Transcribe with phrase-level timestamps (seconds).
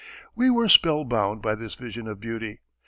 [0.33, 2.61] We were spell bound by this vision of beauty.